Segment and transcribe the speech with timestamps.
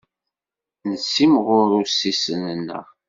[0.89, 2.85] Nessimɣur ussisen-nneɣ.